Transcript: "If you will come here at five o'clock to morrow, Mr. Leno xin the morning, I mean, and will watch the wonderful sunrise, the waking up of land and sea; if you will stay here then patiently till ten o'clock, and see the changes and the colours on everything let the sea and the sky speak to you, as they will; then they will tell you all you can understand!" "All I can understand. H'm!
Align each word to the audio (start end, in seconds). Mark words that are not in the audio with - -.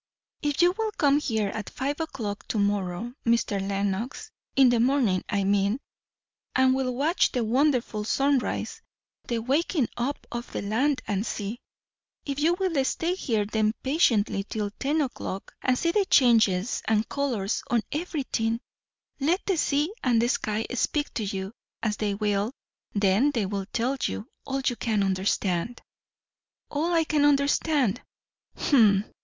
"If 0.41 0.63
you 0.63 0.73
will 0.79 0.89
come 0.93 1.19
here 1.19 1.49
at 1.49 1.69
five 1.69 1.99
o'clock 1.99 2.47
to 2.47 2.57
morrow, 2.57 3.13
Mr. 3.23 3.61
Leno 3.61 4.07
xin 4.55 4.71
the 4.71 4.79
morning, 4.79 5.23
I 5.29 5.43
mean, 5.43 5.77
and 6.55 6.73
will 6.73 6.95
watch 6.95 7.31
the 7.31 7.43
wonderful 7.43 8.03
sunrise, 8.03 8.81
the 9.27 9.37
waking 9.37 9.89
up 9.97 10.25
of 10.31 10.55
land 10.55 11.03
and 11.07 11.23
sea; 11.23 11.59
if 12.25 12.39
you 12.39 12.55
will 12.55 12.83
stay 12.83 13.13
here 13.13 13.45
then 13.45 13.73
patiently 13.83 14.43
till 14.43 14.71
ten 14.79 15.01
o'clock, 15.01 15.53
and 15.61 15.77
see 15.77 15.91
the 15.91 16.05
changes 16.05 16.81
and 16.87 17.01
the 17.01 17.05
colours 17.07 17.61
on 17.69 17.83
everything 17.91 18.59
let 19.19 19.45
the 19.45 19.55
sea 19.55 19.93
and 20.03 20.19
the 20.19 20.29
sky 20.29 20.65
speak 20.73 21.13
to 21.13 21.23
you, 21.23 21.53
as 21.83 21.97
they 21.97 22.15
will; 22.15 22.51
then 22.95 23.29
they 23.29 23.45
will 23.45 23.67
tell 23.71 23.97
you 24.01 24.27
all 24.47 24.63
you 24.65 24.75
can 24.77 25.03
understand!" 25.03 25.79
"All 26.71 26.91
I 26.91 27.03
can 27.03 27.23
understand. 27.23 28.01
H'm! 28.57 29.05